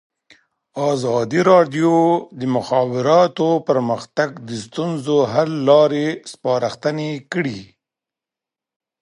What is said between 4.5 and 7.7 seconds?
ستونزو حل لارې سپارښتنې کړي.